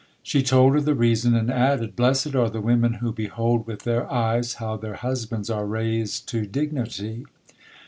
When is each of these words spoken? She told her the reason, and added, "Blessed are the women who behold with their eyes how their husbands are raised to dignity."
She 0.23 0.41
told 0.41 0.73
her 0.73 0.81
the 0.81 0.95
reason, 0.95 1.35
and 1.35 1.51
added, 1.51 1.95
"Blessed 1.95 2.33
are 2.33 2.49
the 2.49 2.59
women 2.59 2.93
who 2.93 3.11
behold 3.13 3.67
with 3.67 3.83
their 3.83 4.11
eyes 4.11 4.55
how 4.55 4.75
their 4.75 4.95
husbands 4.95 5.47
are 5.51 5.67
raised 5.67 6.27
to 6.29 6.47
dignity." 6.47 7.25